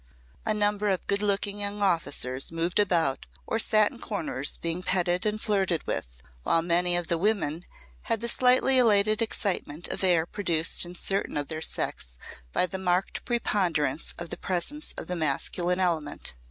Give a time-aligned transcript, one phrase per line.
[0.47, 5.27] A number of good looking young officers moved about or sat in corners being petted
[5.27, 7.61] and flirted with, while many of the women
[8.05, 12.17] had the slightly elated excitement of air produced in certain of their sex
[12.51, 16.33] by the marked preponderance of the presence of the masculine element.